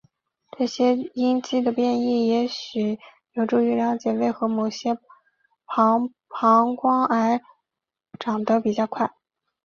[0.57, 2.97] 这些因基的变异也许
[3.33, 4.95] 有助于了解为何某些
[5.67, 7.39] 膀膀胱癌
[8.19, 9.11] 长得比较快。